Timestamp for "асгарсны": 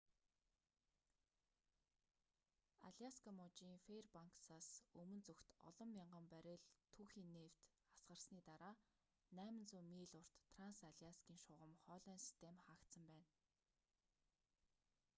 7.93-8.39